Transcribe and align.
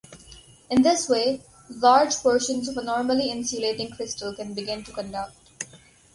In 0.71 0.81
this 0.81 1.07
way, 1.07 1.41
large 1.69 2.15
portions 2.15 2.67
of 2.67 2.75
a 2.75 2.83
normally 2.83 3.29
insulating 3.29 3.91
crystal 3.91 4.33
can 4.33 4.55
begin 4.55 4.83
to 4.85 4.91
conduct. 4.91 5.35